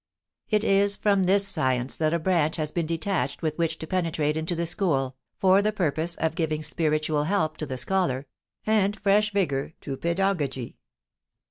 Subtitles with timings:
[0.49, 4.35] It is from this science that a branch has been detached with which to penetrate
[4.35, 8.25] into the school, for the purpose of giving spiritual help to the scholar,
[8.65, 10.79] and fresh vigor to pedagogy.